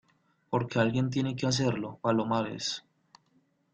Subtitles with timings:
[0.49, 2.83] porque alguien tiene que hacerlo, Palomares.